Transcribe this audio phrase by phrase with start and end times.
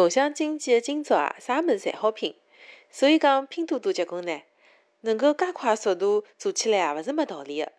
[0.00, 2.34] 共享经济的今朝啊，啥物事侪好拼，
[2.88, 4.40] 所以讲拼多多结棍呢，
[5.02, 7.70] 能够介快速度做起来也勿是没道理个。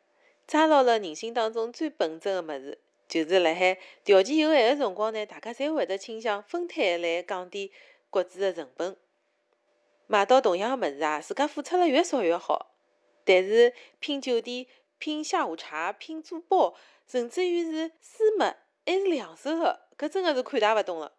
[0.46, 7.72] 抓牢了人心当中最本质个物事，就是辣海条件有限个辰光呢，大家侪会得倾向分摊来降低
[8.12, 8.96] 各自个成本。
[10.06, 12.76] 买到同样个物事啊，自家付出了越少越好。
[13.26, 14.68] 但是拼酒店、
[15.00, 16.76] 拼下午茶、拼珠宝，
[17.08, 21.14] 甚至于是书墨，还是两手个，搿真个是看大勿懂了。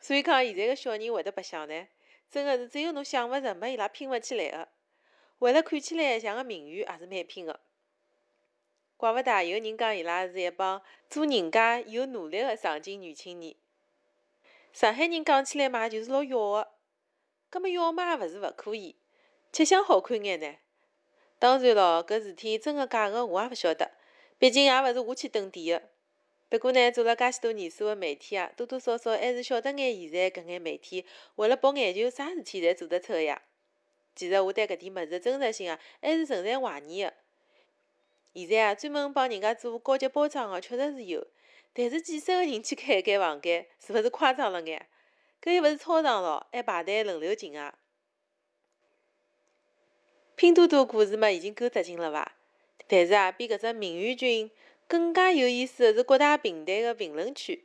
[0.00, 1.88] 所以讲，现在个小人会得白相呢，
[2.30, 4.68] 真个是只有侬想勿着，没伊拉拼勿起来个。
[5.38, 7.60] 为了看起来像个名媛，也是蛮拼个。
[8.96, 13.54] 怪勿得，有人讲伊拉是一帮做人家有努力个上进女青年。
[14.72, 16.68] 上海人讲起来嘛，就是老要个。
[17.50, 18.96] 搿么要嘛也勿是勿可以，
[19.52, 20.56] 吃相好看眼呢。
[21.38, 23.92] 当然咯，搿事体真个假个，我也勿晓得，
[24.38, 25.88] 毕竟也勿是我去蹲点个。
[26.48, 33.42] 不过呢，做了介许多年数个媒体啊，多多少少还是晓得眼现在搿眼媒体为了博眼球，啥事体侪做得出个呀。
[34.14, 37.12] 其实我对搿点物事真实性啊，还是存在怀疑个。
[38.32, 41.26] 现在啊，专门帮人家做高级包装个确实是有，
[41.72, 44.86] 但是几十个人去开一间房间，是勿是夸张了眼？
[45.42, 47.76] 搿又勿是操场咯，还排队轮流进啊。
[50.36, 52.36] 拼多多故事嘛，已经够扎劲了伐？
[52.86, 54.52] 但是啊，比搿只名媛君。
[54.88, 57.64] 更加有意思的是各大平台的评论区，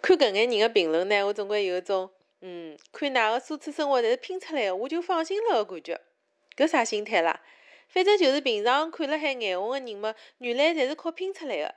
[0.00, 6.00] 看搿眼人的评论呢，我总归有一种，嗯，看㑚个奢侈生活侪是拼出来的，我就放心了的感觉。
[6.56, 7.40] 搿啥心态啦？
[7.88, 11.74] 反正就是平常看了海眼红的人嘛，原来侪是靠拼出来的，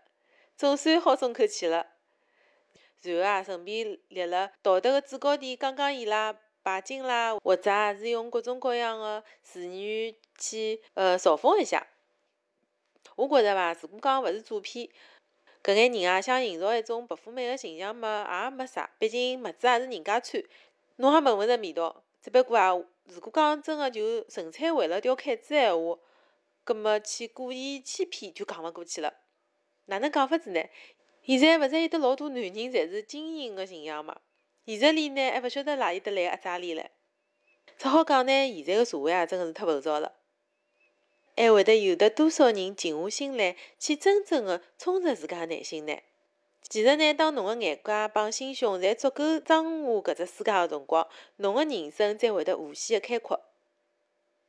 [0.58, 1.88] 总算好松口气了。
[3.02, 11.88] 然后啊，顺便立了道德的制高点，讲讲伊拉拜金啦，或者也是用各种各样的词语去呃嘲讽一下。
[13.22, 14.89] 我觉着伐，如果讲勿是诈骗，
[15.64, 18.89] 搿眼人啊，想营造一种白富美个形象嘛，也没啥。
[18.97, 20.44] 毕竟物子也是人家穿，
[20.95, 22.03] 侬也闻勿着味道。
[22.19, 22.69] 只不过啊，
[23.03, 26.00] 如果讲真个就纯粹为了钓凯子闲话，
[26.63, 29.13] 葛末去故意欺骗就讲勿过去了。
[29.85, 30.63] 哪能讲法子呢？
[31.23, 34.19] 现在勿是有得老多男人侪是精英个形象嘛？
[34.66, 36.84] 现实里呢，还勿晓得哪里得来阿扎里唻。
[37.78, 40.12] 只好讲呢，现在个社会啊，真个是太浮躁了。
[41.36, 45.97] 还会得有得多少人静下心来去真正的充实自家内心呢？
[46.69, 53.41] 其实呢，当侬的眼界帮心胸侪足够装下搿只世界的辰光，侬的人生才会得无限的开阔。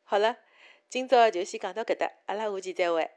[0.04, 0.36] 好了，
[0.88, 3.10] 今朝就先讲到搿搭，阿拉下期再会。